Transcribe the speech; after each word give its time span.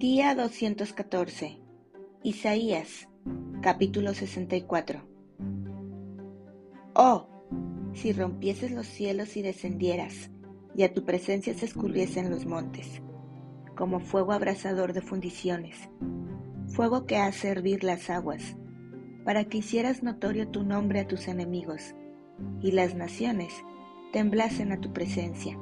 Día 0.00 0.34
214. 0.34 1.58
Isaías, 2.22 3.06
capítulo 3.60 4.14
64. 4.14 5.02
Oh, 6.94 7.26
si 7.92 8.14
rompieses 8.14 8.70
los 8.70 8.86
cielos 8.86 9.36
y 9.36 9.42
descendieras, 9.42 10.30
y 10.74 10.84
a 10.84 10.94
tu 10.94 11.04
presencia 11.04 11.52
se 11.52 11.66
escurriesen 11.66 12.30
los 12.30 12.46
montes, 12.46 13.02
como 13.76 14.00
fuego 14.00 14.32
abrasador 14.32 14.94
de 14.94 15.02
fundiciones, 15.02 15.76
fuego 16.68 17.04
que 17.04 17.18
hace 17.18 17.48
hervir 17.48 17.84
las 17.84 18.08
aguas, 18.08 18.56
para 19.26 19.44
que 19.44 19.58
hicieras 19.58 20.02
notorio 20.02 20.48
tu 20.48 20.62
nombre 20.62 21.00
a 21.00 21.08
tus 21.08 21.28
enemigos, 21.28 21.94
y 22.62 22.72
las 22.72 22.94
naciones 22.94 23.52
temblasen 24.14 24.72
a 24.72 24.80
tu 24.80 24.94
presencia. 24.94 25.58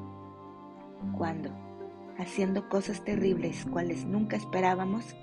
Cuando, 1.16 1.50
haciendo 2.18 2.68
cosas 2.68 3.04
terribles 3.04 3.64
cuales 3.71 4.04
nunca 4.04 4.36
esperábamos, 4.36 5.17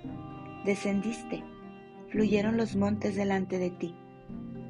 descendiste, 0.64 1.44
fluyeron 2.08 2.56
los 2.56 2.74
montes 2.74 3.14
delante 3.14 3.58
de 3.58 3.70
ti, 3.70 3.94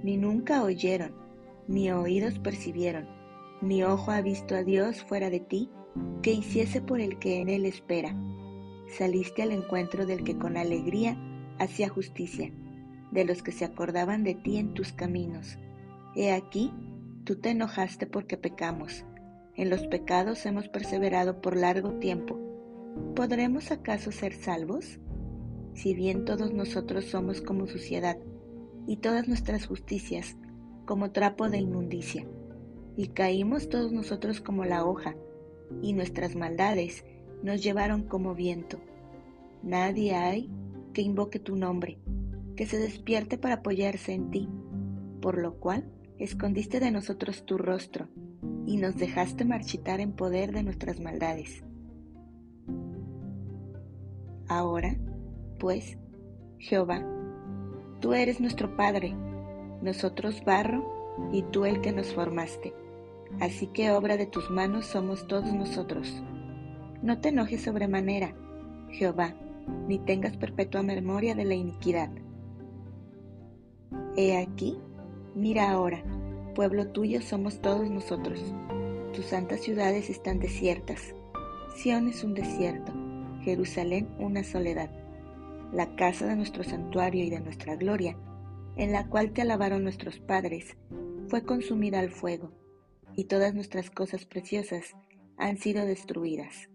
ni 0.03 0.17
nunca 0.17 0.63
oyeron, 0.63 1.15
ni 1.69 1.91
oídos 1.91 2.39
percibieron, 2.39 3.09
ni 3.63 3.85
ojo 3.85 4.11
ha 4.11 4.21
visto 4.21 4.55
a 4.55 4.65
Dios 4.65 5.03
fuera 5.05 5.31
de 5.31 5.41
ti, 5.41 5.71
que 6.23 6.33
hiciese 6.33 6.83
por 6.83 7.01
el 7.01 7.19
que 7.19 7.41
en 7.41 7.49
él 7.49 7.65
espera. 7.65 8.15
Saliste 8.89 9.43
al 9.43 9.53
encuentro 9.53 10.05
del 10.05 10.25
que 10.25 10.37
con 10.37 10.57
alegría 10.57 11.17
hacía 11.59 11.89
justicia, 11.89 12.53
de 13.13 13.25
los 13.25 13.43
que 13.43 13.53
se 13.53 13.65
acordaban 13.65 14.25
de 14.25 14.35
ti 14.35 14.59
en 14.59 14.75
tus 14.75 14.93
caminos. 14.93 15.59
He 16.15 16.33
aquí, 16.33 16.73
tú 17.25 17.37
te 17.37 17.51
enojaste 17.51 18.07
porque 18.07 18.37
pecamos 18.37 19.05
en 19.57 19.71
los 19.71 19.87
pecados 19.87 20.45
hemos 20.45 20.69
perseverado 20.69 21.41
por 21.41 21.57
largo 21.57 21.95
tiempo. 21.95 22.39
¿Podremos 23.15 23.71
acaso 23.71 24.13
ser 24.13 24.35
salvos? 24.35 24.99
Si 25.75 25.95
bien 25.95 26.25
todos 26.25 26.53
nosotros 26.53 27.07
somos 27.07 27.41
como 27.41 27.67
suciedad, 27.67 28.19
y 28.87 28.99
todas 28.99 29.27
nuestras 29.27 29.67
justicias 29.67 30.37
como 30.85 31.11
trapo 31.11 31.49
de 31.49 31.59
inmundicia, 31.59 32.27
y 32.97 33.09
caímos 33.09 33.69
todos 33.69 33.93
nosotros 33.93 34.41
como 34.41 34.65
la 34.65 34.85
hoja, 34.85 35.17
y 35.83 35.93
nuestras 35.95 36.37
maldades 36.37 37.05
nos 37.43 37.63
llevaron 37.63 38.05
como 38.05 38.35
viento. 38.35 38.79
Nadie 39.63 40.15
hay 40.15 40.51
que 40.93 41.03
invoque 41.03 41.39
tu 41.39 41.57
nombre, 41.57 41.99
que 42.57 42.67
se 42.67 42.79
despierte 42.79 43.39
para 43.39 43.57
apoyarse 43.57 44.13
en 44.13 44.31
ti, 44.31 44.49
por 45.21 45.39
lo 45.39 45.59
cual 45.59 45.91
escondiste 46.19 46.79
de 46.79 46.91
nosotros 46.91 47.45
tu 47.45 47.59
rostro 47.59 48.09
y 48.67 48.77
nos 48.77 48.97
dejaste 48.97 49.45
marchitar 49.45 50.01
en 50.01 50.13
poder 50.13 50.53
de 50.53 50.63
nuestras 50.63 51.01
maldades. 51.01 51.63
Ahora, 54.49 54.97
pues, 55.59 55.97
Jehová, 56.59 57.03
tú 58.01 58.13
eres 58.13 58.41
nuestro 58.41 58.77
Padre, 58.77 59.15
nosotros 59.83 60.43
barro 60.45 60.85
y 61.33 61.43
tú 61.43 61.65
el 61.65 61.81
que 61.81 61.93
nos 61.93 62.13
formaste. 62.13 62.75
Así 63.41 63.67
que 63.69 63.91
obra 63.91 64.17
de 64.17 64.27
tus 64.27 64.51
manos 64.51 64.87
somos 64.87 65.27
todos 65.27 65.53
nosotros. 65.53 66.23
No 67.03 67.21
te 67.21 67.31
enojes 67.31 67.63
sobremanera, 67.63 68.35
Jehová, 68.91 69.35
ni 69.89 69.99
tengas 69.99 70.37
perpetua 70.37 70.83
memoria 70.83 71.35
de 71.35 71.45
la 71.45 71.55
iniquidad. 71.55 72.11
He 74.17 74.39
aquí, 74.39 74.79
mira 75.35 75.71
ahora, 75.71 76.03
pueblo 76.57 76.89
tuyo 76.89 77.21
somos 77.21 77.61
todos 77.61 77.91
nosotros. 77.91 78.43
Tus 79.15 79.27
santas 79.27 79.61
ciudades 79.61 80.09
están 80.09 80.39
desiertas. 80.39 81.15
Sión 81.77 82.09
es 82.09 82.25
un 82.25 82.33
desierto, 82.33 82.95
Jerusalén 83.43 84.09
una 84.19 84.43
soledad. 84.43 84.91
La 85.71 85.95
casa 85.97 86.27
de 86.27 86.35
nuestro 86.35 86.65
santuario 86.65 87.23
y 87.25 87.29
de 87.29 87.41
nuestra 87.41 87.77
gloria, 87.77 88.17
en 88.77 88.91
la 88.91 89.07
cual 89.07 89.33
te 89.33 89.43
alabaron 89.43 89.83
nuestros 89.83 90.19
padres, 90.19 90.79
fue 91.29 91.45
consumida 91.45 92.01
al 92.01 92.09
fuego, 92.09 92.53
y 93.15 93.25
todas 93.25 93.55
nuestras 93.55 93.91
cosas 93.91 94.25
preciosas 94.25 94.97
han 95.37 95.59
sido 95.59 95.85
destruidas. 95.85 96.71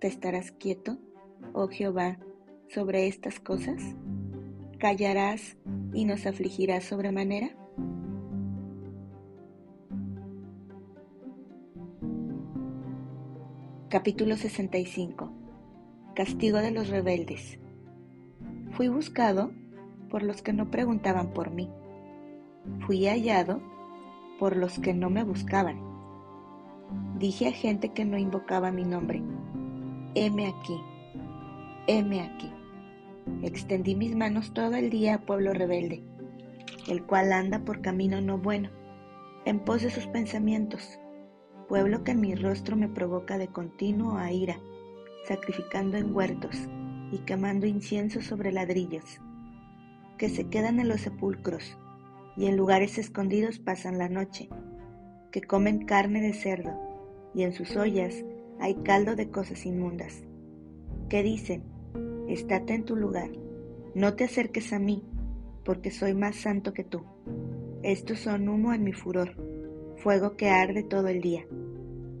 ¿Te 0.00 0.06
estarás 0.06 0.50
quieto, 0.52 0.96
oh 1.52 1.68
Jehová, 1.68 2.20
sobre 2.70 3.06
estas 3.06 3.38
cosas? 3.38 3.82
¿Callarás 4.78 5.58
y 5.92 6.06
nos 6.06 6.24
afligirás 6.24 6.84
sobremanera? 6.84 7.54
Capítulo 13.88 14.36
65 14.36 15.30
Castigo 16.16 16.58
de 16.58 16.72
los 16.72 16.88
rebeldes 16.88 17.60
Fui 18.72 18.88
buscado 18.88 19.52
por 20.10 20.24
los 20.24 20.42
que 20.42 20.52
no 20.52 20.72
preguntaban 20.72 21.32
por 21.32 21.52
mí. 21.52 21.70
Fui 22.80 23.06
hallado 23.06 23.62
por 24.40 24.56
los 24.56 24.80
que 24.80 24.92
no 24.92 25.08
me 25.08 25.22
buscaban. 25.22 25.78
Dije 27.20 27.46
a 27.46 27.52
gente 27.52 27.90
que 27.90 28.04
no 28.04 28.18
invocaba 28.18 28.72
mi 28.72 28.82
nombre, 28.82 29.22
heme 30.16 30.48
aquí, 30.48 30.80
heme 31.86 32.22
aquí. 32.22 32.50
Extendí 33.42 33.94
mis 33.94 34.16
manos 34.16 34.52
todo 34.52 34.74
el 34.74 34.90
día 34.90 35.14
a 35.14 35.20
pueblo 35.20 35.52
rebelde, 35.52 36.02
el 36.88 37.04
cual 37.04 37.32
anda 37.32 37.60
por 37.60 37.82
camino 37.82 38.20
no 38.20 38.36
bueno, 38.36 38.68
en 39.44 39.60
pos 39.60 39.82
de 39.82 39.90
sus 39.90 40.08
pensamientos 40.08 40.98
pueblo 41.66 42.04
que 42.04 42.12
en 42.12 42.20
mi 42.20 42.34
rostro 42.34 42.76
me 42.76 42.88
provoca 42.88 43.38
de 43.38 43.48
continuo 43.48 44.16
a 44.18 44.32
ira, 44.32 44.58
sacrificando 45.26 45.96
en 45.96 46.14
huertos 46.14 46.56
y 47.10 47.18
quemando 47.18 47.66
incienso 47.66 48.20
sobre 48.20 48.52
ladrillos, 48.52 49.20
que 50.18 50.28
se 50.28 50.48
quedan 50.48 50.80
en 50.80 50.88
los 50.88 51.00
sepulcros 51.00 51.76
y 52.36 52.46
en 52.46 52.56
lugares 52.56 52.98
escondidos 52.98 53.58
pasan 53.58 53.98
la 53.98 54.08
noche, 54.08 54.48
que 55.30 55.42
comen 55.42 55.84
carne 55.84 56.20
de 56.20 56.34
cerdo 56.34 56.72
y 57.34 57.42
en 57.42 57.52
sus 57.52 57.76
ollas 57.76 58.24
hay 58.60 58.74
caldo 58.76 59.16
de 59.16 59.30
cosas 59.30 59.66
inmundas, 59.66 60.22
que 61.08 61.22
dicen, 61.22 61.64
estate 62.28 62.74
en 62.74 62.84
tu 62.84 62.96
lugar, 62.96 63.30
no 63.94 64.14
te 64.14 64.24
acerques 64.24 64.72
a 64.72 64.78
mí, 64.78 65.04
porque 65.64 65.90
soy 65.90 66.14
más 66.14 66.36
santo 66.36 66.72
que 66.72 66.84
tú. 66.84 67.02
Estos 67.82 68.20
son 68.20 68.48
humo 68.48 68.72
en 68.72 68.84
mi 68.84 68.92
furor 68.92 69.55
fuego 70.06 70.36
que 70.36 70.50
arde 70.50 70.84
todo 70.84 71.08
el 71.08 71.20
día. 71.20 71.48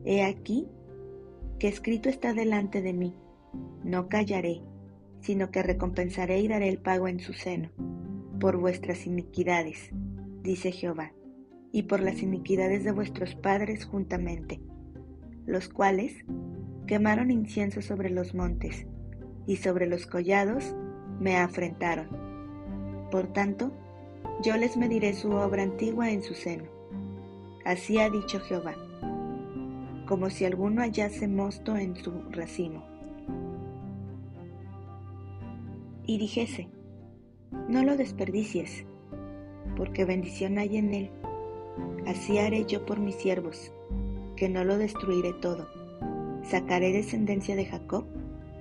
He 0.04 0.24
aquí 0.24 0.66
que 1.60 1.68
escrito 1.68 2.08
está 2.08 2.32
delante 2.32 2.82
de 2.82 2.92
mí, 2.92 3.14
no 3.84 4.08
callaré, 4.08 4.60
sino 5.20 5.52
que 5.52 5.62
recompensaré 5.62 6.40
y 6.40 6.48
daré 6.48 6.68
el 6.68 6.78
pago 6.78 7.06
en 7.06 7.20
su 7.20 7.32
seno, 7.32 7.70
por 8.40 8.56
vuestras 8.56 9.06
iniquidades, 9.06 9.90
dice 10.42 10.72
Jehová, 10.72 11.12
y 11.70 11.84
por 11.84 12.00
las 12.00 12.22
iniquidades 12.22 12.82
de 12.82 12.90
vuestros 12.90 13.36
padres 13.36 13.84
juntamente, 13.84 14.60
los 15.46 15.68
cuales 15.68 16.12
quemaron 16.88 17.30
incienso 17.30 17.82
sobre 17.82 18.10
los 18.10 18.34
montes, 18.34 18.84
y 19.46 19.58
sobre 19.58 19.86
los 19.86 20.08
collados 20.08 20.74
me 21.20 21.36
afrentaron. 21.36 22.08
Por 23.12 23.32
tanto, 23.32 23.70
yo 24.42 24.56
les 24.56 24.76
mediré 24.76 25.14
su 25.14 25.30
obra 25.30 25.62
antigua 25.62 26.10
en 26.10 26.24
su 26.24 26.34
seno 26.34 26.75
Así 27.66 27.98
ha 27.98 28.08
dicho 28.08 28.38
Jehová, 28.38 28.76
como 30.06 30.30
si 30.30 30.44
alguno 30.44 30.82
hallase 30.82 31.26
mosto 31.26 31.76
en 31.76 31.96
su 31.96 32.12
racimo. 32.30 32.84
Y 36.06 36.16
dijese, 36.18 36.68
no 37.68 37.82
lo 37.82 37.96
desperdicies, 37.96 38.84
porque 39.76 40.04
bendición 40.04 40.58
hay 40.58 40.76
en 40.76 40.94
él. 40.94 41.10
Así 42.06 42.38
haré 42.38 42.66
yo 42.66 42.86
por 42.86 43.00
mis 43.00 43.16
siervos, 43.16 43.72
que 44.36 44.48
no 44.48 44.62
lo 44.62 44.78
destruiré 44.78 45.32
todo. 45.32 45.66
Sacaré 46.44 46.92
descendencia 46.92 47.56
de 47.56 47.66
Jacob 47.66 48.04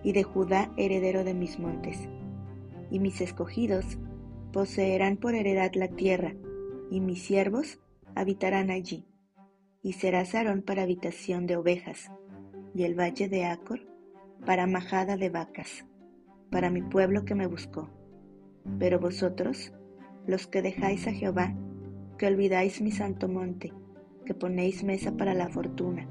y 0.03 0.13
de 0.13 0.23
Judá 0.23 0.71
heredero 0.77 1.23
de 1.23 1.35
mis 1.35 1.59
montes. 1.59 2.09
Y 2.89 2.97
mis 2.97 3.21
escogidos 3.21 3.85
poseerán 4.51 5.17
por 5.17 5.35
heredad 5.35 5.73
la 5.75 5.89
tierra, 5.89 6.33
y 6.89 7.01
mis 7.01 7.21
siervos 7.21 7.77
habitarán 8.15 8.71
allí, 8.71 9.05
y 9.83 9.93
será 9.93 10.25
Sarón 10.25 10.61
para 10.61 10.83
habitación 10.83 11.45
de 11.45 11.57
ovejas, 11.57 12.11
y 12.73 12.83
el 12.83 12.97
valle 12.97 13.29
de 13.29 13.45
Acor 13.45 13.81
para 14.45 14.67
majada 14.67 15.17
de 15.17 15.29
vacas, 15.29 15.85
para 16.49 16.69
mi 16.69 16.81
pueblo 16.81 17.25
que 17.25 17.35
me 17.35 17.47
buscó. 17.47 17.89
Pero 18.79 18.99
vosotros, 18.99 19.73
los 20.25 20.47
que 20.47 20.61
dejáis 20.61 21.07
a 21.07 21.11
Jehová, 21.11 21.55
que 22.17 22.27
olvidáis 22.27 22.81
mi 22.81 22.91
santo 22.91 23.27
monte, 23.27 23.73
que 24.25 24.33
ponéis 24.33 24.83
mesa 24.83 25.17
para 25.17 25.33
la 25.33 25.49
fortuna, 25.49 26.07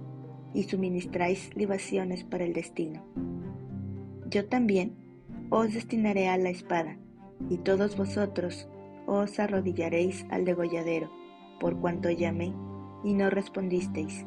y 0.53 0.65
suministráis 0.65 1.55
libaciones 1.57 2.23
para 2.23 2.45
el 2.45 2.53
destino. 2.53 3.05
Yo 4.29 4.47
también 4.47 4.95
os 5.51 5.73
destinaré 5.73 6.29
a 6.29 6.37
la 6.37 6.51
espada, 6.51 6.99
y 7.51 7.59
todos 7.59 7.97
vosotros 7.97 8.69
os 9.07 9.39
arrodillaréis 9.39 10.27
al 10.31 10.45
degolladero 10.45 11.24
por 11.59 11.79
cuanto 11.79 12.11
llamé 12.11 12.53
y 13.05 13.15
no 13.15 13.31
respondisteis, 13.31 14.27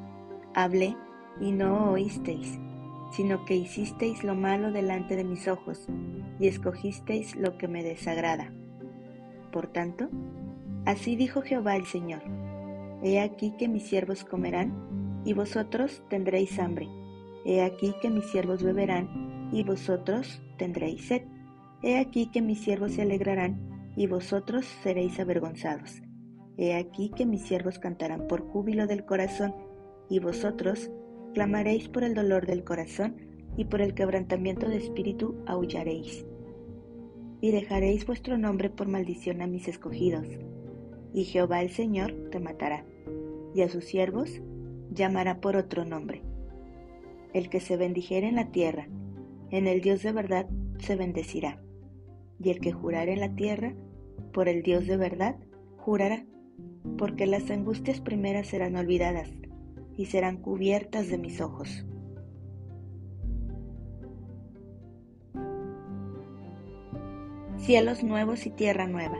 hablé 0.53 0.95
y 1.39 1.51
no 1.51 1.91
oísteis, 1.91 2.59
sino 3.12 3.45
que 3.45 3.56
hicisteis 3.56 4.24
lo 4.24 4.35
malo 4.35 4.71
delante 4.71 5.15
de 5.15 5.24
mis 5.24 5.47
ojos, 5.47 5.88
y 6.39 6.47
escogisteis 6.47 7.35
lo 7.35 7.57
que 7.57 7.68
me 7.68 7.83
desagrada. 7.83 8.51
Por 9.51 9.68
tanto, 9.68 10.09
así 10.85 11.15
dijo 11.15 11.41
Jehová 11.41 11.75
el 11.75 11.85
Señor, 11.85 12.21
He 13.03 13.19
aquí 13.19 13.53
que 13.57 13.68
mis 13.68 13.83
siervos 13.83 14.23
comerán, 14.23 15.21
y 15.23 15.33
vosotros 15.33 16.03
tendréis 16.09 16.57
hambre. 16.59 16.88
He 17.45 17.62
aquí 17.62 17.94
que 18.01 18.09
mis 18.09 18.25
siervos 18.25 18.63
beberán, 18.63 19.50
y 19.51 19.63
vosotros 19.63 20.41
tendréis 20.57 21.07
sed. 21.07 21.23
He 21.83 22.00
aquí 22.00 22.27
que 22.31 22.41
mis 22.41 22.59
siervos 22.59 22.94
se 22.94 23.03
alegrarán, 23.03 23.94
y 23.95 24.07
vosotros 24.07 24.65
seréis 24.83 25.19
avergonzados. 25.19 26.01
He 26.57 26.75
aquí 26.75 27.09
que 27.09 27.25
mis 27.25 27.44
siervos 27.44 27.80
cantarán 27.80 28.27
por 28.27 28.42
júbilo 28.42 28.88
del 28.88 29.06
corazón, 29.06 29.54
y 30.09 30.19
vosotros 30.19 30.92
clamaréis 31.33 31.88
por 31.89 32.04
el 32.04 32.13
dolor 32.13 32.45
del 32.45 32.63
corazón, 32.63 33.15
y 33.56 33.65
por 33.65 33.81
el 33.81 33.94
quebrantamiento 33.94 34.68
de 34.68 34.77
espíritu 34.77 35.36
aullaréis. 35.45 36.25
Y 37.42 37.51
dejaréis 37.51 38.06
vuestro 38.06 38.38
nombre 38.38 38.69
por 38.69 38.88
maldición 38.88 39.42
a 39.42 39.48
mis 39.48 39.68
escogidos. 39.68 40.27
Y 41.13 41.25
Jehová 41.25 41.62
el 41.62 41.69
Señor 41.69 42.13
te 42.31 42.39
matará, 42.39 42.86
y 43.54 43.62
a 43.62 43.69
sus 43.69 43.86
siervos 43.86 44.42
llamará 44.92 45.39
por 45.39 45.56
otro 45.56 45.86
nombre. 45.86 46.24
El 47.33 47.50
que 47.50 47.59
se 47.59 47.77
bendijere 47.77 48.27
en 48.27 48.36
la 48.36 48.51
tierra, 48.51 48.88
en 49.51 49.68
el 49.68 49.81
Dios 49.81 50.04
de 50.04 50.12
verdad 50.12 50.48
se 50.80 50.95
bendecirá 50.95 51.62
y 52.39 52.50
el 52.50 52.59
que 52.59 52.71
jurare 52.71 53.13
en 53.13 53.19
la 53.19 53.36
tierra, 53.36 53.74
por 54.33 54.48
el 54.48 54.62
Dios 54.62 54.86
de 54.88 54.98
verdad, 54.98 55.38
jurará, 55.77 56.25
porque 56.97 57.25
las 57.25 57.49
angustias 57.51 58.01
primeras 58.01 58.47
serán 58.47 58.75
olvidadas 58.75 59.29
y 59.95 60.05
serán 60.05 60.38
cubiertas 60.38 61.09
de 61.09 61.17
mis 61.17 61.41
ojos. 61.41 61.85
Cielos 67.57 68.03
nuevos 68.03 68.45
y 68.45 68.49
tierra 68.51 68.88
nueva, 68.88 69.17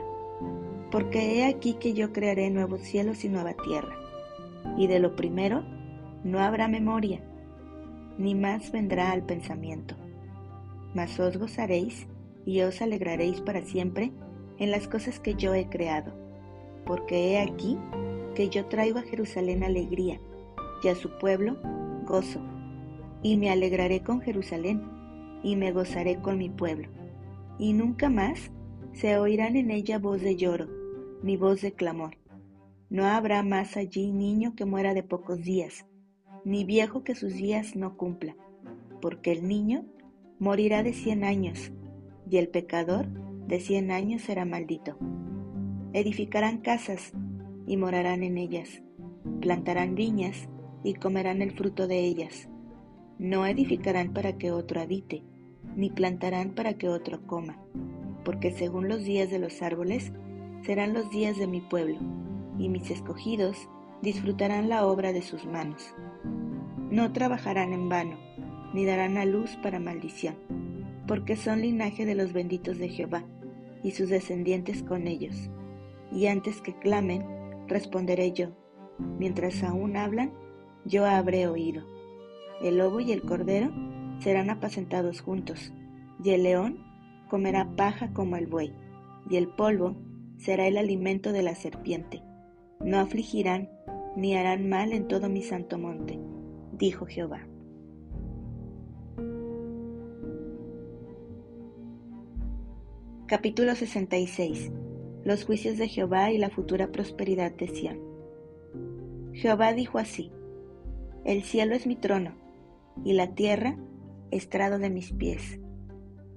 porque 0.90 1.38
he 1.38 1.44
aquí 1.44 1.74
que 1.74 1.92
yo 1.92 2.12
crearé 2.12 2.50
nuevos 2.50 2.80
cielos 2.80 3.24
y 3.24 3.28
nueva 3.28 3.54
tierra, 3.54 3.94
y 4.76 4.86
de 4.86 5.00
lo 5.00 5.16
primero 5.16 5.64
no 6.24 6.38
habrá 6.38 6.68
memoria, 6.68 7.20
ni 8.16 8.34
más 8.34 8.72
vendrá 8.72 9.12
al 9.12 9.24
pensamiento, 9.24 9.96
mas 10.94 11.18
os 11.20 11.36
gozaréis 11.36 12.06
y 12.46 12.62
os 12.62 12.80
alegraréis 12.80 13.40
para 13.40 13.62
siempre 13.62 14.12
en 14.58 14.70
las 14.70 14.88
cosas 14.88 15.20
que 15.20 15.34
yo 15.34 15.54
he 15.54 15.68
creado, 15.68 16.27
porque 16.88 17.32
he 17.32 17.38
aquí 17.38 17.76
que 18.34 18.48
yo 18.48 18.64
traigo 18.64 18.98
a 18.98 19.02
Jerusalén 19.02 19.62
alegría 19.62 20.18
y 20.82 20.88
a 20.88 20.94
su 20.94 21.10
pueblo 21.18 21.58
gozo, 22.06 22.40
y 23.22 23.36
me 23.36 23.50
alegraré 23.50 24.02
con 24.02 24.22
Jerusalén, 24.22 24.82
y 25.42 25.54
me 25.56 25.70
gozaré 25.70 26.16
con 26.22 26.38
mi 26.38 26.48
pueblo, 26.48 26.88
y 27.58 27.74
nunca 27.74 28.08
más 28.08 28.50
se 28.94 29.18
oirán 29.18 29.56
en 29.56 29.70
ella 29.70 29.98
voz 29.98 30.22
de 30.22 30.36
lloro, 30.36 30.66
ni 31.22 31.36
voz 31.36 31.60
de 31.60 31.72
clamor. 31.72 32.16
No 32.88 33.04
habrá 33.04 33.42
más 33.42 33.76
allí 33.76 34.10
niño 34.10 34.54
que 34.56 34.64
muera 34.64 34.94
de 34.94 35.02
pocos 35.02 35.42
días, 35.42 35.84
ni 36.46 36.64
viejo 36.64 37.04
que 37.04 37.14
sus 37.14 37.34
días 37.34 37.76
no 37.76 37.98
cumpla, 37.98 38.34
porque 39.02 39.32
el 39.32 39.46
niño 39.46 39.84
morirá 40.38 40.82
de 40.82 40.94
cien 40.94 41.22
años, 41.22 41.70
y 42.30 42.38
el 42.38 42.48
pecador 42.48 43.06
de 43.46 43.60
cien 43.60 43.90
años 43.90 44.22
será 44.22 44.46
maldito. 44.46 44.96
Edificarán 45.92 46.58
casas 46.58 47.12
y 47.66 47.76
morarán 47.76 48.22
en 48.22 48.38
ellas, 48.38 48.82
plantarán 49.40 49.94
viñas 49.94 50.48
y 50.84 50.94
comerán 50.94 51.42
el 51.42 51.52
fruto 51.52 51.86
de 51.86 52.00
ellas. 52.00 52.48
No 53.18 53.46
edificarán 53.46 54.12
para 54.12 54.38
que 54.38 54.52
otro 54.52 54.80
habite, 54.80 55.22
ni 55.76 55.90
plantarán 55.90 56.50
para 56.50 56.74
que 56.74 56.88
otro 56.88 57.26
coma, 57.26 57.58
porque 58.24 58.52
según 58.52 58.88
los 58.88 59.04
días 59.04 59.30
de 59.30 59.38
los 59.38 59.60
árboles 59.62 60.12
serán 60.62 60.94
los 60.94 61.10
días 61.10 61.38
de 61.38 61.46
mi 61.46 61.60
pueblo, 61.60 61.98
y 62.58 62.68
mis 62.68 62.90
escogidos 62.90 63.68
disfrutarán 64.02 64.68
la 64.68 64.86
obra 64.86 65.12
de 65.12 65.22
sus 65.22 65.44
manos. 65.46 65.94
No 66.90 67.12
trabajarán 67.12 67.72
en 67.72 67.88
vano, 67.88 68.16
ni 68.72 68.84
darán 68.84 69.16
a 69.16 69.24
luz 69.24 69.56
para 69.62 69.80
maldición 69.80 70.36
porque 71.08 71.36
son 71.36 71.62
linaje 71.62 72.04
de 72.04 72.14
los 72.14 72.32
benditos 72.32 72.78
de 72.78 72.90
Jehová, 72.90 73.24
y 73.82 73.92
sus 73.92 74.10
descendientes 74.10 74.82
con 74.82 75.08
ellos. 75.08 75.50
Y 76.12 76.26
antes 76.26 76.60
que 76.60 76.78
clamen, 76.78 77.24
responderé 77.66 78.32
yo. 78.32 78.50
Mientras 79.18 79.62
aún 79.62 79.96
hablan, 79.96 80.32
yo 80.84 81.04
habré 81.04 81.46
oído. 81.46 81.84
El 82.62 82.78
lobo 82.78 83.00
y 83.00 83.12
el 83.12 83.22
cordero 83.22 83.70
serán 84.20 84.50
apacentados 84.50 85.20
juntos, 85.20 85.72
y 86.24 86.30
el 86.30 86.42
león 86.42 86.84
comerá 87.28 87.76
paja 87.76 88.12
como 88.12 88.36
el 88.36 88.46
buey, 88.46 88.72
y 89.30 89.36
el 89.36 89.48
polvo 89.48 89.96
será 90.36 90.66
el 90.66 90.76
alimento 90.76 91.32
de 91.32 91.42
la 91.42 91.54
serpiente. 91.54 92.22
No 92.80 92.98
afligirán 92.98 93.68
ni 94.16 94.34
harán 94.34 94.68
mal 94.68 94.92
en 94.92 95.06
todo 95.06 95.28
mi 95.28 95.42
santo 95.42 95.78
monte, 95.78 96.18
dijo 96.72 97.06
Jehová. 97.06 97.46
Capítulo 103.26 103.74
66. 103.74 104.72
Los 105.28 105.44
juicios 105.44 105.76
de 105.76 105.88
Jehová 105.88 106.32
y 106.32 106.38
la 106.38 106.48
futura 106.48 106.90
prosperidad 106.90 107.52
de 107.52 107.68
Sión. 107.68 107.98
Jehová 109.34 109.74
dijo 109.74 109.98
así: 109.98 110.32
El 111.22 111.42
cielo 111.42 111.74
es 111.74 111.86
mi 111.86 111.96
trono, 111.96 112.32
y 113.04 113.12
la 113.12 113.34
tierra 113.34 113.76
estrado 114.30 114.78
de 114.78 114.88
mis 114.88 115.12
pies. 115.12 115.60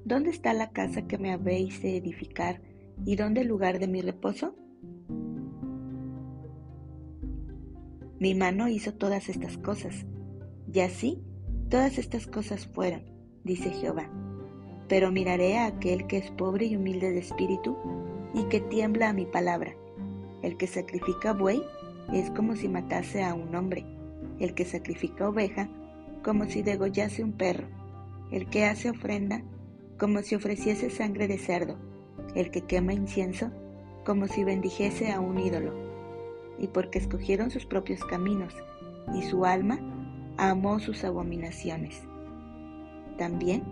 ¿Dónde 0.04 0.30
está 0.30 0.54
la 0.54 0.72
casa 0.72 1.04
que 1.04 1.18
me 1.18 1.32
habéis 1.32 1.82
de 1.82 1.96
edificar, 1.96 2.62
y 3.06 3.16
dónde 3.16 3.40
el 3.40 3.48
lugar 3.48 3.80
de 3.80 3.88
mi 3.88 4.02
reposo? 4.02 4.58
Mi 8.20 8.36
mano 8.36 8.68
hizo 8.68 8.94
todas 8.96 9.30
estas 9.30 9.58
cosas, 9.58 10.06
y 10.70 10.82
así 10.82 11.24
todas 11.70 11.98
estas 11.98 12.28
cosas 12.28 12.68
fueron, 12.68 13.06
dice 13.46 13.70
Jehová 13.70 14.12
pero 14.90 15.10
miraré 15.10 15.58
a 15.58 15.68
aquel 15.68 16.06
que 16.06 16.18
es 16.18 16.30
pobre 16.32 16.66
y 16.66 16.76
humilde 16.76 17.12
de 17.12 17.20
espíritu 17.20 17.78
y 18.34 18.44
que 18.46 18.60
tiembla 18.60 19.10
a 19.10 19.14
mi 19.14 19.26
palabra. 19.26 19.76
El 20.42 20.58
que 20.58 20.68
sacrifica 20.68 21.34
buey 21.34 21.64
es 22.14 22.30
como 22.32 22.56
si 22.56 22.68
matase 22.68 23.24
a 23.24 23.34
un 23.34 23.56
hombre, 23.56 23.86
el 24.40 24.54
que 24.54 24.66
sacrifica 24.66 25.30
oveja 25.30 25.70
como 26.24 26.46
si 26.46 26.62
degollase 26.62 27.24
un 27.24 27.34
perro, 27.34 27.68
el 28.32 28.50
que 28.50 28.66
hace 28.66 28.90
ofrenda 28.90 29.44
como 29.98 30.22
si 30.22 30.36
ofreciese 30.36 30.90
sangre 30.90 31.28
de 31.28 31.38
cerdo, 31.38 31.78
el 32.36 32.52
que 32.52 32.62
quema 32.62 32.94
incienso 32.94 33.52
como 34.06 34.28
si 34.28 34.44
bendijese 34.44 35.12
a 35.12 35.20
un 35.20 35.40
ídolo, 35.40 35.74
y 36.58 36.68
porque 36.68 37.00
escogieron 37.00 37.52
sus 37.52 37.66
propios 37.66 38.04
caminos, 38.04 38.54
y 39.14 39.22
su 39.24 39.46
alma 39.46 39.80
amó 40.38 40.80
sus 40.80 41.04
abominaciones. 41.04 42.02
También 43.18 43.64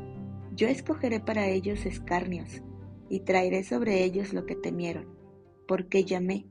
yo 0.56 0.68
escogeré 0.68 1.20
para 1.20 1.48
ellos 1.48 1.86
escarnios, 1.86 2.62
y 3.10 3.22
traeré 3.22 3.64
sobre 3.64 4.04
ellos 4.04 4.34
lo 4.34 4.46
que 4.46 4.56
temieron, 4.56 5.08
porque 5.68 6.06
llamé, 6.06 6.46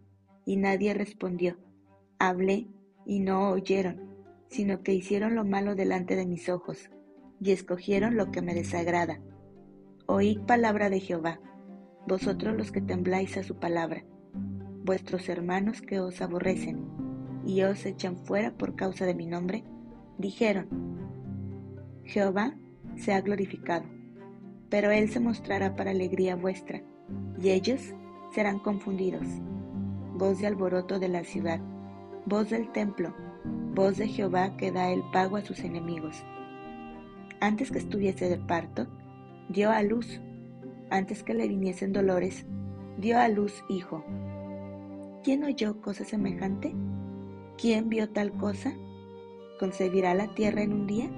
y 0.44 0.56
nadie 0.56 0.92
respondió, 0.92 1.56
hablé, 2.18 2.68
y 3.06 3.20
no 3.20 3.50
oyeron, 3.50 4.16
sino 4.48 4.82
que 4.82 4.92
hicieron 4.92 5.34
lo 5.34 5.44
malo 5.44 5.74
delante 5.74 6.16
de 6.16 6.26
mis 6.26 6.48
ojos, 6.48 6.90
y 7.40 7.52
escogieron 7.52 8.16
lo 8.16 8.30
que 8.30 8.42
me 8.42 8.54
desagrada. 8.54 9.20
Oíd 10.06 10.40
palabra 10.40 10.90
de 10.90 11.00
Jehová, 11.00 11.40
vosotros 12.06 12.56
los 12.56 12.72
que 12.72 12.80
tembláis 12.80 13.36
a 13.36 13.44
su 13.44 13.56
palabra, 13.56 14.04
vuestros 14.84 15.28
hermanos 15.28 15.80
que 15.80 16.00
os 16.00 16.20
aborrecen, 16.20 16.86
y 17.46 17.62
os 17.62 17.86
echan 17.86 18.16
fuera 18.16 18.56
por 18.56 18.74
causa 18.74 19.06
de 19.06 19.14
mi 19.14 19.26
nombre, 19.26 19.64
dijeron, 20.18 20.68
Jehová 22.04 22.58
se 22.96 23.12
ha 23.12 23.20
glorificado 23.20 23.97
pero 24.70 24.90
Él 24.90 25.08
se 25.10 25.20
mostrará 25.20 25.76
para 25.76 25.90
alegría 25.90 26.36
vuestra, 26.36 26.82
y 27.40 27.50
ellos 27.50 27.94
serán 28.34 28.58
confundidos. 28.58 29.26
Voz 30.14 30.38
de 30.40 30.46
alboroto 30.46 30.98
de 30.98 31.08
la 31.08 31.24
ciudad, 31.24 31.60
voz 32.26 32.50
del 32.50 32.70
templo, 32.72 33.14
voz 33.74 33.96
de 33.96 34.08
Jehová 34.08 34.56
que 34.56 34.72
da 34.72 34.90
el 34.90 35.02
pago 35.12 35.36
a 35.36 35.42
sus 35.42 35.60
enemigos. 35.60 36.22
Antes 37.40 37.70
que 37.70 37.78
estuviese 37.78 38.28
de 38.28 38.38
parto, 38.38 38.88
dio 39.48 39.70
a 39.70 39.82
luz, 39.82 40.20
antes 40.90 41.22
que 41.22 41.34
le 41.34 41.48
viniesen 41.48 41.92
dolores, 41.92 42.46
dio 42.98 43.18
a 43.18 43.28
luz 43.28 43.64
hijo. 43.68 44.04
¿Quién 45.22 45.44
oyó 45.44 45.80
cosa 45.80 46.04
semejante? 46.04 46.74
¿Quién 47.56 47.88
vio 47.88 48.10
tal 48.10 48.32
cosa? 48.32 48.72
¿Concebirá 49.58 50.14
la 50.14 50.34
tierra 50.34 50.62
en 50.62 50.72
un 50.72 50.86
día? 50.86 51.10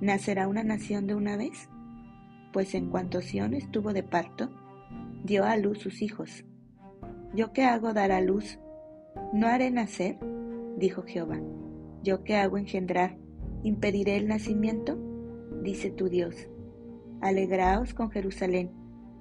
¿Nacerá 0.00 0.48
una 0.48 0.62
nación 0.62 1.06
de 1.06 1.14
una 1.14 1.36
vez? 1.36 1.68
Pues 2.52 2.74
en 2.74 2.90
cuanto 2.90 3.20
Sión 3.20 3.54
estuvo 3.54 3.92
de 3.92 4.02
parto, 4.02 4.50
dio 5.24 5.44
a 5.44 5.56
luz 5.56 5.78
sus 5.78 6.02
hijos. 6.02 6.44
¿Yo 7.34 7.52
qué 7.52 7.64
hago 7.64 7.92
dar 7.92 8.12
a 8.12 8.20
luz? 8.20 8.58
¿No 9.32 9.46
haré 9.46 9.70
nacer? 9.70 10.18
dijo 10.78 11.02
Jehová. 11.02 11.40
¿Yo 12.02 12.22
qué 12.22 12.36
hago 12.36 12.58
engendrar? 12.58 13.16
¿Impediré 13.62 14.16
el 14.16 14.28
nacimiento? 14.28 14.96
dice 15.62 15.90
tu 15.90 16.08
Dios. 16.08 16.48
Alegraos 17.20 17.94
con 17.94 18.10
Jerusalén 18.10 18.70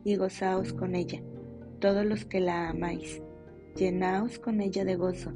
y 0.04 0.16
gozaos 0.16 0.74
con 0.74 0.96
ella, 0.96 1.22
todos 1.80 2.06
los 2.06 2.26
que 2.26 2.40
la 2.40 2.70
amáis. 2.70 3.22
Llenaos 3.76 4.40
con 4.40 4.62
ella 4.62 4.86
de 4.86 4.96
gozo, 4.96 5.34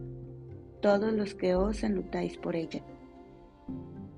todos 0.82 1.12
los 1.12 1.34
que 1.36 1.56
os 1.56 1.84
enlutáis 1.84 2.38
por 2.38 2.56
ella, 2.56 2.82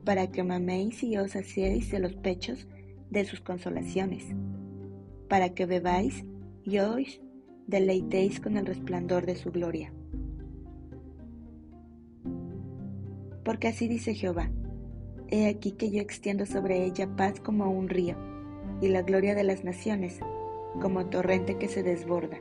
para 0.06 0.28
que 0.28 0.44
maméis 0.44 1.02
y 1.04 1.18
os 1.18 1.32
saciéis 1.32 1.90
de 1.92 2.00
los 2.00 2.14
pechos 2.16 2.68
de 3.12 3.26
sus 3.26 3.42
consolaciones, 3.42 4.26
para 5.28 5.54
que 5.54 5.68
bebáis 5.68 6.26
y 6.64 6.80
os 6.80 7.22
deleitéis 7.68 8.40
con 8.40 8.58
el 8.58 8.66
resplandor 8.66 9.28
de 9.28 9.36
su 9.36 9.52
gloria. 9.52 9.94
Porque 13.44 13.68
así 13.68 13.88
dice 13.88 14.16
Jehová, 14.16 14.50
he 15.28 15.48
aquí 15.48 15.74
que 15.74 15.92
yo 15.92 16.02
extiendo 16.02 16.46
sobre 16.46 16.86
ella 16.86 17.16
paz 17.16 17.40
como 17.40 17.70
un 17.70 17.88
río, 17.88 18.16
y 18.82 18.88
la 18.88 19.04
gloria 19.04 19.36
de 19.36 19.44
las 19.44 19.64
naciones 19.64 20.20
como 20.82 21.06
torrente 21.06 21.58
que 21.58 21.68
se 21.68 21.84
desborda 21.84 22.40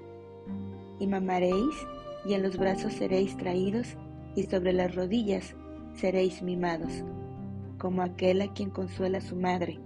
y 1.00 1.06
mamaréis, 1.06 1.74
y 2.24 2.34
en 2.34 2.42
los 2.42 2.56
brazos 2.58 2.92
seréis 2.92 3.36
traídos, 3.36 3.96
y 4.36 4.44
sobre 4.44 4.72
las 4.72 4.94
rodillas 4.94 5.56
seréis 5.94 6.42
mimados, 6.42 6.92
como 7.78 8.02
aquel 8.02 8.42
a 8.42 8.52
quien 8.52 8.70
consuela 8.70 9.20
su 9.20 9.34
madre. 9.34 9.80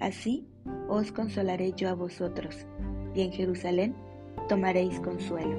Así 0.00 0.46
os 0.88 1.12
consolaré 1.12 1.72
yo 1.76 1.88
a 1.88 1.94
vosotros, 1.94 2.66
y 3.14 3.22
en 3.22 3.32
Jerusalén 3.32 3.94
tomaréis 4.48 5.00
consuelo. 5.00 5.56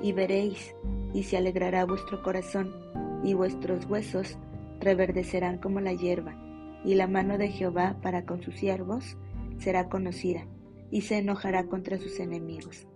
Y 0.00 0.12
veréis, 0.12 0.74
y 1.12 1.22
se 1.24 1.36
alegrará 1.36 1.84
vuestro 1.84 2.22
corazón, 2.22 2.72
y 3.24 3.34
vuestros 3.34 3.86
huesos 3.86 4.38
reverdecerán 4.80 5.58
como 5.58 5.80
la 5.80 5.92
hierba, 5.92 6.36
y 6.84 6.94
la 6.94 7.06
mano 7.06 7.38
de 7.38 7.48
Jehová 7.48 7.98
para 8.02 8.24
con 8.24 8.42
sus 8.42 8.54
siervos 8.54 9.16
será 9.58 9.88
conocida, 9.88 10.46
y 10.90 11.02
se 11.02 11.18
enojará 11.18 11.66
contra 11.66 11.98
sus 11.98 12.20
enemigos 12.20 12.86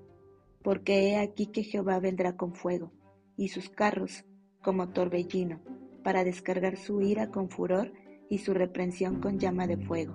porque 0.63 1.09
he 1.09 1.19
aquí 1.19 1.47
que 1.47 1.65
Jehová 1.65 1.99
vendrá 1.99 2.37
con 2.37 2.55
fuego, 2.55 2.93
y 3.37 3.49
sus 3.49 3.69
carros 3.69 4.25
como 4.63 4.91
torbellino, 4.91 5.61
para 6.05 6.25
descargar 6.25 6.77
su 6.77 7.01
ira 7.01 7.31
con 7.31 7.49
furor 7.49 7.93
y 8.29 8.39
su 8.39 8.55
reprensión 8.55 9.21
con 9.21 9.39
llama 9.39 9.67
de 9.67 9.77
fuego. 9.77 10.15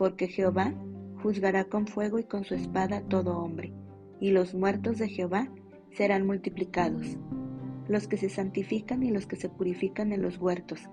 Porque 0.00 0.28
Jehová 0.28 0.72
juzgará 1.22 1.64
con 1.64 1.86
fuego 1.86 2.18
y 2.18 2.24
con 2.24 2.44
su 2.44 2.54
espada 2.54 3.02
todo 3.02 3.36
hombre, 3.36 3.74
y 4.18 4.30
los 4.30 4.54
muertos 4.54 4.96
de 4.96 5.10
Jehová 5.10 5.50
serán 5.92 6.26
multiplicados, 6.26 7.18
los 7.86 8.08
que 8.08 8.16
se 8.16 8.30
santifican 8.30 9.02
y 9.02 9.10
los 9.10 9.26
que 9.26 9.36
se 9.36 9.50
purifican 9.50 10.14
en 10.14 10.22
los 10.22 10.38
huertos, 10.38 10.88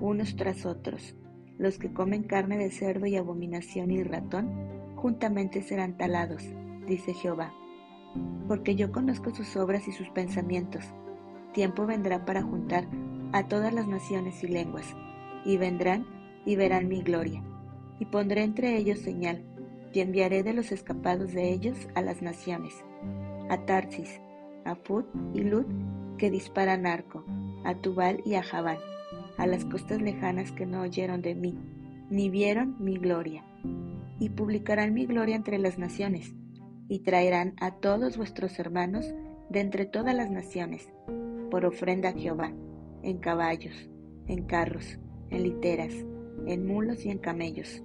unos 0.00 0.36
tras 0.36 0.64
otros, 0.64 1.16
los 1.58 1.80
que 1.80 1.92
comen 1.92 2.22
carne 2.22 2.56
de 2.56 2.70
cerdo 2.70 3.06
y 3.06 3.16
abominación 3.16 3.90
y 3.90 4.04
ratón, 4.04 4.52
juntamente 4.94 5.62
serán 5.62 5.96
talados, 5.96 6.44
dice 6.86 7.14
Jehová 7.14 7.52
porque 8.46 8.74
yo 8.74 8.92
conozco 8.92 9.34
sus 9.34 9.56
obras 9.56 9.88
y 9.88 9.92
sus 9.92 10.08
pensamientos. 10.10 10.84
Tiempo 11.54 11.86
vendrá 11.86 12.26
para 12.26 12.42
juntar 12.42 12.86
a 13.32 13.48
todas 13.48 13.72
las 13.72 13.88
naciones 13.88 14.44
y 14.44 14.48
lenguas, 14.48 14.94
y 15.44 15.56
vendrán 15.56 16.06
y 16.44 16.56
verán 16.56 16.86
mi 16.86 17.02
gloria. 17.02 17.42
Y 17.98 18.06
pondré 18.06 18.42
entre 18.42 18.76
ellos 18.76 18.98
señal, 18.98 19.42
y 19.92 20.00
enviaré 20.00 20.42
de 20.42 20.54
los 20.54 20.72
escapados 20.72 21.32
de 21.32 21.52
ellos 21.52 21.76
a 21.94 22.02
las 22.02 22.22
naciones, 22.22 22.74
a 23.48 23.58
Tarsis, 23.66 24.20
a 24.64 24.74
Put 24.74 25.06
y 25.34 25.40
Lut, 25.40 25.66
que 26.16 26.30
disparan 26.30 26.86
arco, 26.86 27.24
a 27.64 27.74
Tubal 27.74 28.22
y 28.24 28.34
a 28.34 28.42
Jabal, 28.42 28.78
a 29.36 29.46
las 29.46 29.64
costas 29.64 30.00
lejanas 30.00 30.52
que 30.52 30.66
no 30.66 30.82
oyeron 30.82 31.22
de 31.22 31.34
mí, 31.34 31.58
ni 32.10 32.30
vieron 32.30 32.76
mi 32.78 32.96
gloria. 32.96 33.44
Y 34.18 34.30
publicarán 34.30 34.94
mi 34.94 35.06
gloria 35.06 35.36
entre 35.36 35.58
las 35.58 35.78
naciones, 35.78 36.34
y 36.88 37.00
traerán 37.00 37.54
a 37.60 37.72
todos 37.72 38.16
vuestros 38.16 38.58
hermanos 38.58 39.12
de 39.50 39.60
entre 39.60 39.84
todas 39.84 40.14
las 40.14 40.30
naciones, 40.30 40.88
por 41.50 41.64
ofrenda 41.66 42.10
a 42.10 42.12
Jehová, 42.12 42.52
en 43.02 43.18
caballos, 43.18 43.90
en 44.26 44.44
carros, 44.44 44.98
en 45.30 45.42
literas, 45.42 45.92
en 46.46 46.66
mulos 46.66 47.04
y 47.04 47.10
en 47.10 47.18
camellos. 47.18 47.82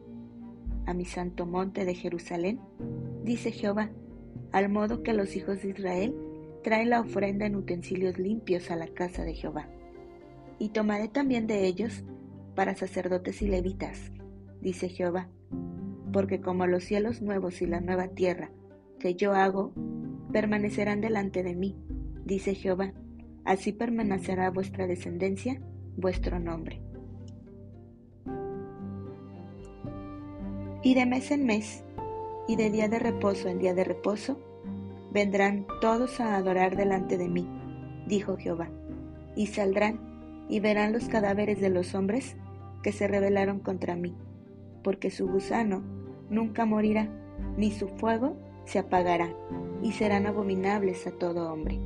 A 0.85 0.93
mi 0.93 1.05
santo 1.05 1.45
monte 1.45 1.85
de 1.85 1.95
Jerusalén, 1.95 2.59
dice 3.23 3.51
Jehová, 3.51 3.91
al 4.51 4.69
modo 4.69 5.03
que 5.03 5.13
los 5.13 5.35
hijos 5.35 5.61
de 5.61 5.69
Israel 5.69 6.15
traen 6.63 6.89
la 6.89 7.01
ofrenda 7.01 7.45
en 7.45 7.55
utensilios 7.55 8.17
limpios 8.17 8.71
a 8.71 8.75
la 8.75 8.87
casa 8.87 9.23
de 9.23 9.33
Jehová. 9.33 9.69
Y 10.59 10.69
tomaré 10.69 11.07
también 11.07 11.47
de 11.47 11.65
ellos 11.65 12.03
para 12.55 12.75
sacerdotes 12.75 13.41
y 13.41 13.47
levitas, 13.47 14.11
dice 14.61 14.89
Jehová, 14.89 15.29
porque 16.11 16.41
como 16.41 16.65
los 16.65 16.83
cielos 16.83 17.21
nuevos 17.21 17.61
y 17.61 17.67
la 17.67 17.81
nueva 17.81 18.07
tierra 18.07 18.51
que 18.99 19.13
yo 19.13 19.33
hago 19.33 19.73
permanecerán 20.31 21.01
delante 21.01 21.43
de 21.43 21.55
mí, 21.55 21.75
dice 22.25 22.55
Jehová, 22.55 22.93
así 23.45 23.71
permanecerá 23.71 24.49
vuestra 24.49 24.87
descendencia, 24.87 25.61
vuestro 25.95 26.39
nombre. 26.39 26.81
Y 30.83 30.93
de 30.93 31.05
mes 31.05 31.31
en 31.31 31.45
mes, 31.45 31.83
y 32.47 32.55
de 32.55 32.69
día 32.69 32.87
de 32.87 32.99
reposo 32.99 33.49
en 33.49 33.59
día 33.59 33.73
de 33.73 33.83
reposo, 33.83 34.39
vendrán 35.11 35.65
todos 35.81 36.19
a 36.19 36.35
adorar 36.35 36.75
delante 36.75 37.17
de 37.17 37.27
mí, 37.27 37.47
dijo 38.07 38.37
Jehová, 38.37 38.69
y 39.35 39.47
saldrán 39.47 40.45
y 40.49 40.59
verán 40.59 40.93
los 40.93 41.07
cadáveres 41.09 41.59
de 41.59 41.69
los 41.69 41.93
hombres 41.95 42.35
que 42.83 42.91
se 42.91 43.07
rebelaron 43.07 43.59
contra 43.59 43.95
mí, 43.95 44.15
porque 44.83 45.11
su 45.11 45.27
gusano 45.27 45.83
nunca 46.29 46.65
morirá, 46.65 47.09
ni 47.57 47.71
su 47.71 47.87
fuego 47.87 48.37
se 48.65 48.79
apagará 48.79 49.33
y 49.81 49.91
serán 49.93 50.25
abominables 50.25 51.07
a 51.07 51.11
todo 51.11 51.51
hombre. 51.51 51.79